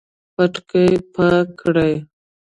[0.35, 1.93] پټکی پاک کړئ